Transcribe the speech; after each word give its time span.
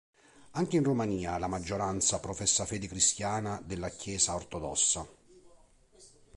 Anche 0.53 0.77
in 0.77 0.83
Romania 0.83 1.37
la 1.37 1.45
maggioranza 1.45 2.19
professa 2.19 2.65
fede 2.65 2.87
cristiana 2.87 3.61
della 3.63 3.89
Chiesa 3.89 4.33
ortodossa. 4.33 5.07